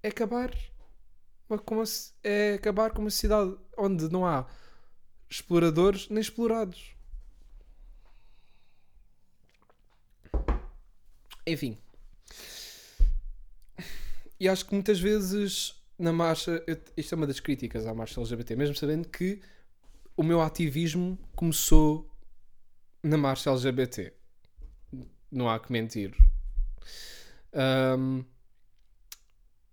[0.03, 0.51] é acabar
[1.65, 1.83] com
[2.23, 4.47] é acabar com uma sociedade onde não há
[5.29, 6.95] exploradores nem explorados.
[11.45, 11.77] Enfim.
[14.39, 18.19] E acho que muitas vezes na marcha, eu- isto é uma das críticas à marcha
[18.19, 19.41] LGBT, mesmo sabendo que
[20.17, 22.09] o meu ativismo começou
[23.03, 24.13] na marcha LGBT.
[25.31, 26.13] Não há que mentir.
[27.53, 28.25] Ahm,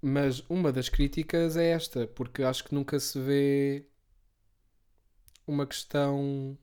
[0.01, 3.87] mas uma das críticas é esta, porque acho que nunca se vê
[5.47, 6.57] uma questão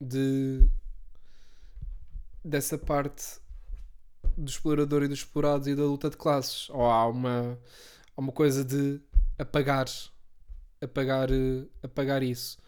[0.00, 0.68] de
[2.44, 3.40] dessa parte
[4.36, 6.68] do explorador e dos explorados e da luta de classes.
[6.70, 7.58] Ou há uma,
[8.16, 9.00] há uma coisa de
[9.38, 9.86] apagar,
[10.80, 12.58] apagar, eh, apagar isso.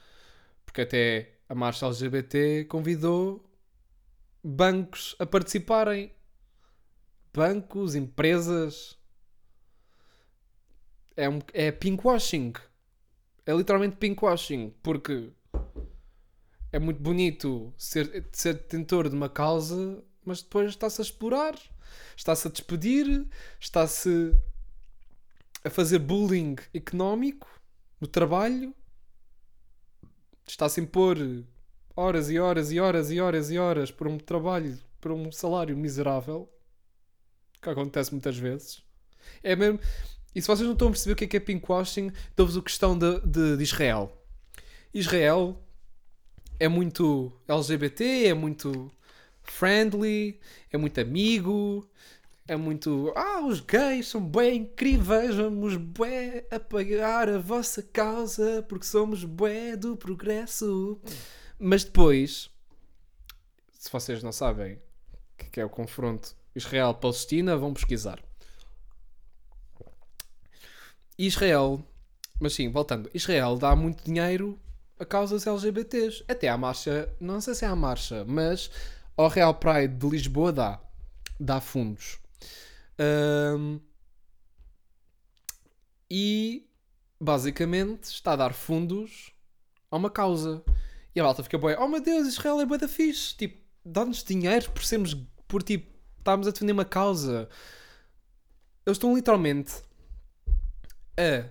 [0.65, 3.49] Porque até a marcha LGBT convidou
[4.43, 6.13] bancos a participarem.
[7.33, 8.99] Bancos, empresas.
[11.17, 12.53] É, um, é pinkwashing.
[13.45, 14.75] É literalmente pinkwashing.
[14.83, 15.33] Porque
[16.73, 21.59] é muito bonito ser, ser detentor de uma causa, mas depois está-se a explorar,
[22.17, 23.27] está-se a despedir,
[23.59, 24.35] está-se
[25.67, 27.49] a fazer bullying económico
[28.01, 28.73] no trabalho,
[30.47, 31.19] está-se a impor
[31.97, 35.77] horas e horas e horas e horas e horas por um trabalho, por um salário
[35.77, 36.49] miserável,
[37.61, 38.81] que acontece muitas vezes.
[39.43, 39.81] É mesmo.
[40.33, 42.63] E se vocês não estão a perceber o que é que é pinkwashing, dou-vos a
[42.63, 44.17] questão de, de, de Israel.
[44.95, 45.61] Israel
[46.61, 48.93] é muito LGBT, é muito
[49.43, 50.39] friendly,
[50.71, 51.89] é muito amigo,
[52.49, 53.13] é muito.
[53.17, 59.77] Ah, os gays são bem incríveis, vamos bué apoiar a vossa causa porque somos bué
[59.77, 61.01] do progresso.
[61.59, 62.51] Mas depois,
[63.73, 68.23] se vocês não sabem o que é o confronto Israel-Palestina, vão pesquisar.
[71.19, 71.83] Israel,
[72.39, 74.61] mas sim, voltando, Israel dá muito dinheiro
[74.99, 76.25] a causas LGBTs.
[76.29, 78.71] Até à marcha, não sei se é à marcha, mas
[79.17, 80.81] ao Real Pride de Lisboa dá.
[81.41, 82.19] Dá fundos.
[82.99, 83.81] Ahm,
[86.11, 86.69] e
[87.21, 89.33] basicamente está a dar fundos
[89.91, 90.63] a uma causa.
[91.15, 93.35] E a malta fica boa, oh meu Deus, Israel é bué da fixe.
[93.35, 95.15] Tipo, dá-nos dinheiro por sermos,
[95.49, 97.49] por tipo, estarmos a defender uma causa.
[98.85, 99.75] Eles estão literalmente
[101.17, 101.49] a,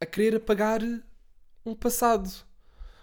[0.00, 0.80] a querer apagar
[1.64, 2.30] um passado.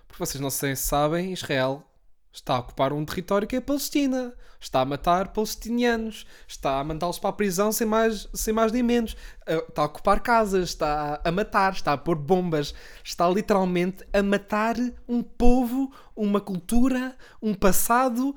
[0.07, 1.88] Porque vocês não sei se sabem, Israel
[2.31, 4.33] está a ocupar um território que é a Palestina.
[4.59, 6.25] Está a matar palestinianos.
[6.47, 9.13] Está a mandá-los para a prisão sem mais, sem mais nem menos.
[9.47, 10.69] Uh, Está a ocupar casas.
[10.69, 11.73] Está a matar.
[11.73, 12.73] Está a pôr bombas.
[13.03, 14.75] Está literalmente a matar
[15.07, 18.35] um povo, uma cultura, um passado.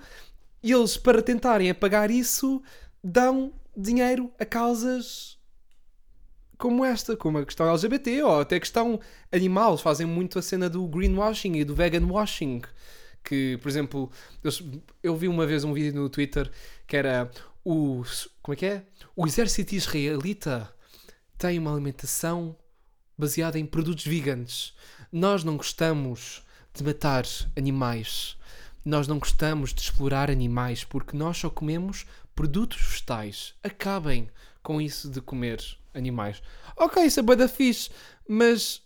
[0.63, 2.63] E eles, para tentarem apagar isso,
[3.03, 5.39] dão dinheiro a causas
[6.57, 9.01] como esta, como a questão LGBT ou até a questão
[9.33, 9.77] animal.
[9.77, 12.63] Fazem muito a cena do greenwashing e do vegan washing.
[13.25, 14.11] Que, por exemplo,
[14.43, 14.63] eles-
[15.03, 16.51] eu vi uma vez um vídeo no Twitter
[16.87, 17.31] que era
[17.65, 18.03] o.
[18.43, 18.85] Como é que é?
[19.15, 20.73] O exército israelita
[21.39, 22.57] tem uma alimentação
[23.17, 24.75] baseada em produtos veganos.
[25.13, 26.43] Nós não gostamos
[26.75, 27.25] de matar
[27.57, 28.37] animais.
[28.85, 32.05] Nós não gostamos de explorar animais porque nós só comemos
[32.35, 33.55] produtos vegetais.
[33.63, 34.29] Acabem
[34.63, 35.63] com isso de comer
[35.95, 36.43] animais.
[36.77, 37.91] Ok, isso é bué da fixe,
[38.29, 38.83] mas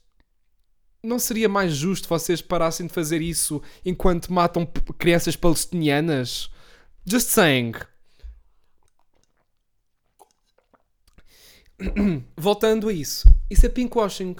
[1.06, 4.66] não seria mais justo vocês parassem de fazer isso enquanto matam
[4.98, 6.50] crianças palestinianas?
[7.04, 7.72] Just saying.
[12.36, 14.36] Voltando a isso, isso é pinkwashing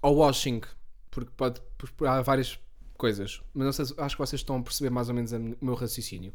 [0.00, 0.60] ou washing,
[1.10, 2.58] porque pode porque há várias
[2.96, 5.74] coisas, mas sei, se- acho que vocês estão a perceber mais ou menos o meu
[5.74, 6.32] raciocínio.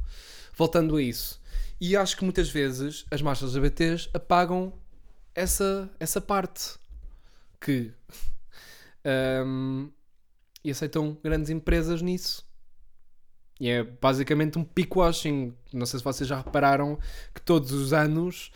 [0.55, 1.39] Voltando a isso,
[1.79, 4.73] e acho que muitas vezes as marchas LGBTs apagam
[5.35, 6.75] essa, essa parte
[7.61, 7.91] que
[9.07, 9.89] Ahm,
[10.63, 12.45] e aceitam grandes empresas nisso.
[13.59, 15.55] E é basicamente um pickwashing.
[15.71, 16.99] Não sei se vocês já repararam
[17.33, 18.51] que todos os anos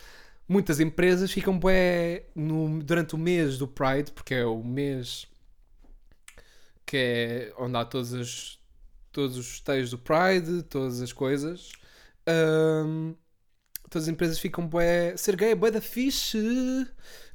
[0.46, 5.26] muitas empresas ficam bué no, durante o mês do Pride, porque é o mês
[6.84, 8.58] que é onde há todos, as,
[9.10, 11.72] todos os festejos do Pride, todas as coisas.
[12.26, 13.14] Ahm,
[13.92, 15.14] todas as empresas ficam bué.
[15.16, 16.38] Ser gay é bué da fixe.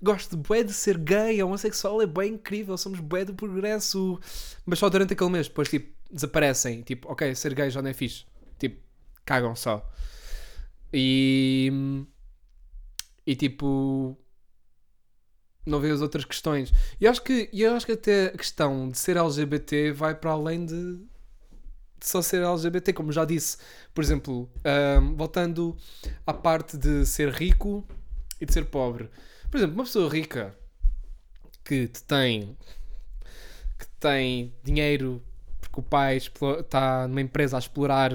[0.02, 1.42] Gosto de bué de ser gay.
[1.44, 2.76] Homossexual é bué incrível.
[2.78, 4.20] Somos bué do progresso.
[4.66, 5.48] Mas só durante aquele mês.
[5.48, 6.82] Depois, tipo, desaparecem.
[6.82, 8.26] Tipo, ok, ser gay já não é fixe.
[8.58, 8.82] Tipo,
[9.24, 9.88] cagam só.
[10.92, 11.72] E.
[13.26, 14.18] E tipo.
[15.66, 16.74] Não vê as outras questões.
[17.00, 20.66] E acho que, eu acho que até a questão de ser LGBT vai para além
[20.66, 20.98] de,
[22.00, 23.58] de só ser LGBT, como já disse.
[23.94, 25.76] Por exemplo, ahm, voltando
[26.26, 27.86] à parte de ser rico
[28.40, 29.10] e de ser pobre.
[29.50, 30.56] Por exemplo, uma pessoa rica
[31.64, 32.58] que te tem
[33.78, 35.22] que tem dinheiro
[35.60, 38.12] porque o pai está numa empresa a explorar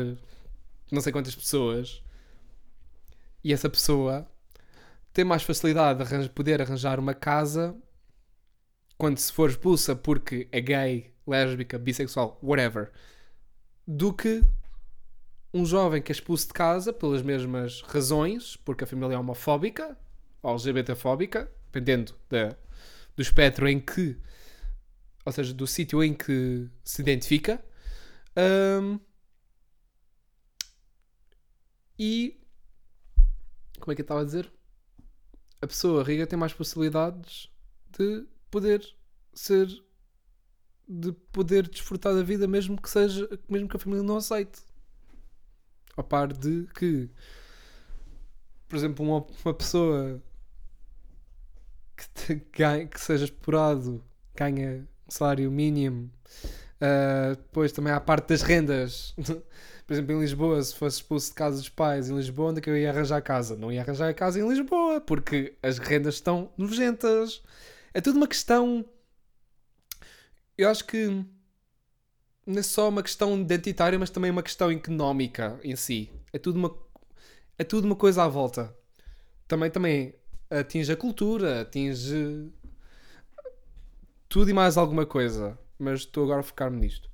[0.90, 2.02] não sei quantas pessoas
[3.44, 4.26] e essa pessoa
[5.12, 7.76] tem mais facilidade de poder arranjar uma casa
[8.96, 12.90] quando se for expulsa porque é gay, lésbica, bissexual, whatever,
[13.86, 14.42] do que
[15.52, 19.96] um jovem que é expulso de casa pelas mesmas razões, porque a família é homofóbica
[20.42, 22.56] ou LGBTfóbica, dependendo da,
[23.14, 24.16] do espectro em que,
[25.24, 27.62] ou seja, do sítio em que se identifica.
[28.34, 28.98] Ahm,
[31.98, 32.40] e
[33.78, 34.50] como é que eu estava a dizer?
[35.60, 37.50] A pessoa rica tem mais possibilidades
[37.90, 38.84] de poder
[39.34, 39.68] ser
[40.88, 44.60] de poder desfrutar da vida mesmo que seja mesmo que a família não aceite.
[45.96, 47.08] Ao par de que
[48.68, 50.20] por exemplo uma, uma pessoa
[52.26, 54.02] que, ganha- que seja explorado
[54.34, 56.10] ganha um salário mínimo
[56.80, 59.14] Ah, depois também há a parte das rendas.
[59.86, 62.62] Por exemplo em Lisboa se fosse expulso de casa dos pais em Lisboa onde é
[62.62, 63.56] que eu ia arranjar casa?
[63.56, 67.42] Não ia arranjar casa em Lisboa porque as rendas estão nojentas.
[67.94, 68.84] É tudo uma questão
[70.56, 71.24] eu acho que
[72.46, 76.10] não é só uma questão identitária, mas também uma questão económica em si.
[76.32, 76.76] É tudo uma,
[77.58, 78.76] é tudo uma coisa à volta.
[79.46, 80.14] Também, também
[80.50, 82.50] atinge a cultura, atinge
[84.28, 85.58] tudo e mais alguma coisa.
[85.78, 87.10] Mas estou agora a focar-me nisto.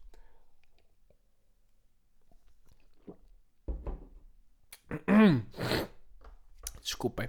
[6.83, 7.29] Desculpem.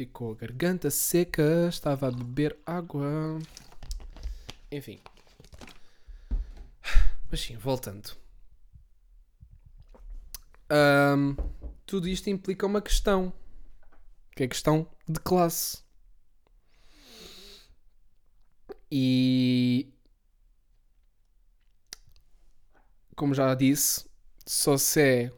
[0.00, 3.38] Ficou garganta seca, estava a beber água.
[4.72, 4.98] Enfim.
[7.30, 8.16] Mas sim, voltando.
[10.70, 11.36] Ahm,
[11.84, 13.30] tudo isto implica uma questão.
[14.34, 15.82] Que é a questão de classe.
[18.90, 19.92] E.
[23.14, 24.08] Como já disse,
[24.46, 25.32] só se é.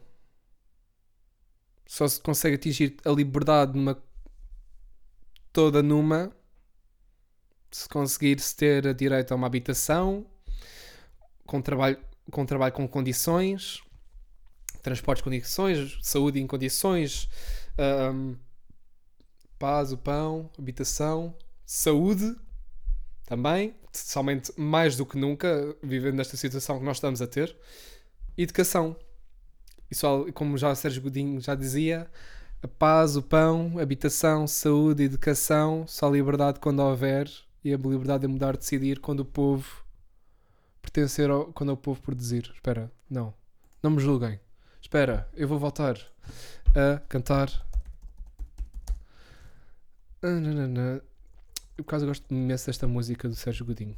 [1.85, 4.01] Só se consegue atingir a liberdade numa.
[5.53, 6.35] Toda numa.
[7.71, 10.25] se conseguir-se ter direito a uma habitação,
[11.45, 11.97] com trabalho
[12.29, 13.81] com, trabalho com condições,
[14.81, 17.29] transportes com condições, saúde em condições,
[17.77, 18.35] ahm,
[19.57, 21.35] paz, o pão, habitação,
[21.65, 22.35] saúde
[23.25, 27.55] também, somente mais do que nunca, vivendo nesta situação que nós estamos a ter,
[28.37, 28.95] educação.
[29.91, 32.09] Só, como já o Sérgio Godinho já dizia,
[32.63, 37.29] a paz, o pão, habitação, saúde, educação, só liberdade quando houver
[37.61, 39.83] e a liberdade de mudar, decidir quando o povo
[40.81, 42.49] pertencer ao, quando é o povo produzir.
[42.53, 43.33] Espera, não,
[43.81, 44.39] não me julguem.
[44.81, 45.97] Espera, eu vou voltar
[46.73, 47.49] a cantar.
[50.21, 51.01] Ah,
[51.75, 53.97] por acaso, gosto imenso desta música do Sérgio Godinho.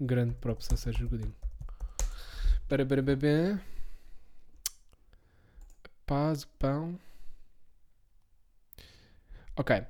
[0.00, 1.34] Grande próprio Sérgio Godinho.
[2.68, 3.60] Para, para, para, para.
[6.04, 6.98] Paz, o pão.
[9.56, 9.82] Ok.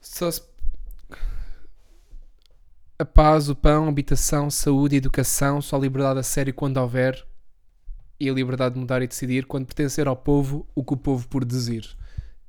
[0.00, 0.42] Só se...
[2.98, 7.26] A paz, o pão, habitação, saúde, educação, só liberdade a sério quando houver
[8.18, 11.28] e a liberdade de mudar e decidir quando pertencer ao povo o que o povo
[11.28, 11.86] produzir.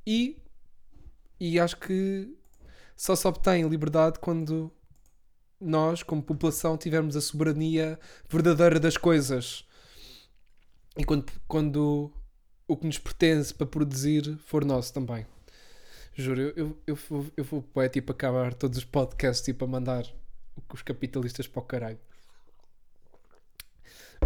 [0.06, 0.38] E,
[1.38, 2.34] e acho que
[2.96, 4.72] só se obtém liberdade quando
[5.60, 7.98] nós, como população, tivermos a soberania
[8.28, 9.64] verdadeira das coisas.
[10.96, 12.12] E quando, quando
[12.66, 15.26] o que nos pertence para produzir for nosso também.
[16.18, 16.96] Juro, eu, eu, eu,
[17.44, 20.04] vou, eu é, tipo, acabar todos os podcasts tipo, a mandar
[20.74, 21.98] os capitalistas para o caralho.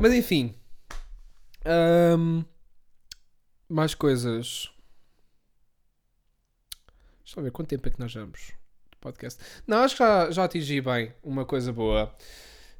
[0.01, 0.55] Mas enfim.
[1.67, 2.45] Ahm,
[3.69, 4.73] mais coisas.
[7.23, 8.41] Deixa eu ver quanto tempo é que nós vamos
[8.91, 9.39] de podcast.
[9.67, 12.11] Não, acho que já, já atingi bem uma coisa boa.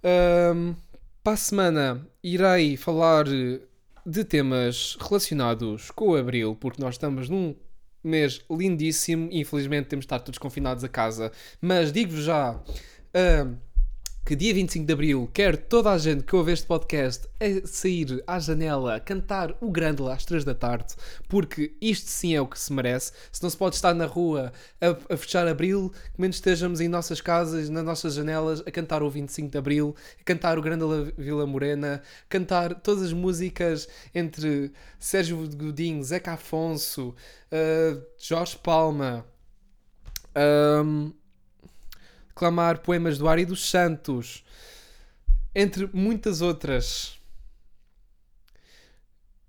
[0.03, 0.75] Ahm,
[1.23, 7.55] para a semana irei falar de temas relacionados com o Abril, porque nós estamos num
[8.03, 9.29] mês lindíssimo.
[9.33, 12.61] Infelizmente temos de estar todos confinados a casa, mas digo-vos já.
[13.15, 13.57] ahm,
[14.25, 18.23] que dia 25 de Abril quero toda a gente que ouve este podcast a sair
[18.25, 20.95] à janela, a cantar o grande lá às 3 da tarde,
[21.29, 23.13] porque isto sim é o que se merece.
[23.33, 26.87] Se não se pode estar na rua a, a fechar Abril, que menos estejamos em
[26.87, 30.85] nossas casas, nas nossas janelas, a cantar o 25 de Abril, a cantar o Grande
[30.85, 34.71] La- Vila Morena, cantar todas as músicas entre
[35.01, 37.09] Sérgio Godinho, Zeca Afonso,
[37.51, 39.27] uh, Jorge Palma.
[40.35, 41.11] ahm,
[42.35, 44.45] clamar poemas do Ari dos Santos,
[45.55, 47.19] entre muitas outras.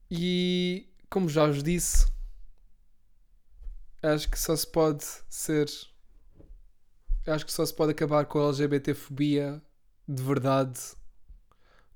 [0.09, 2.07] E como já vos disse,
[4.01, 5.69] acho que só se pode ser.
[7.25, 9.61] Acho que só se pode acabar com a LGBTfobia
[10.07, 10.79] de verdade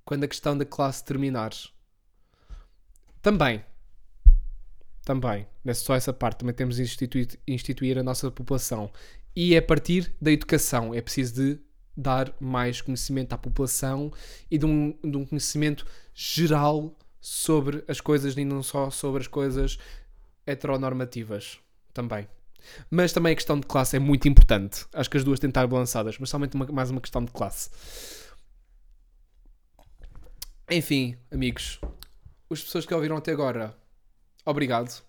[0.05, 1.51] quando a questão da classe terminar.
[3.21, 3.63] Também.
[5.03, 5.45] Também.
[5.63, 6.39] Não é só essa parte.
[6.39, 8.89] Também temos de instituir, instituir a nossa população.
[9.39, 10.95] E é a partir da educação.
[10.95, 11.59] É preciso de
[11.95, 14.11] dar mais conhecimento à população
[14.49, 19.27] e de um, de um conhecimento geral sobre as coisas e não só sobre as
[19.27, 19.77] coisas
[20.43, 21.59] heteronormativas.
[21.93, 22.27] Também.
[22.89, 24.88] Mas também a questão de classe é muito importante.
[24.91, 27.31] Acho que as duas têm de estar balançadas, mas somente uma- mais uma questão de
[27.31, 27.69] classe.
[30.67, 31.79] Enfim, amigos,
[32.49, 33.77] as pessoas que ouviram até agora,
[34.43, 34.99] obrigado.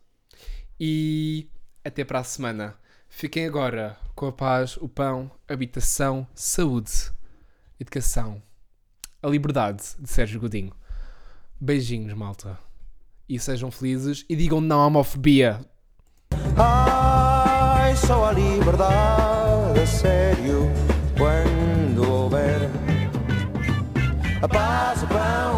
[0.79, 1.49] E
[1.83, 2.79] até para a semana.
[3.09, 7.11] Fiquem agora com a paz, o pão, habitação, saúde,
[7.81, 8.43] educação,
[9.23, 10.73] a liberdade de Sérgio Godinho.
[11.61, 12.59] Beijinhos, malta.
[13.29, 15.61] E sejam felizes e digam não à homofobia.
[16.57, 20.71] Ai, só a liberdade a sério
[21.17, 22.71] quando houver
[24.41, 25.58] a paz, o pão,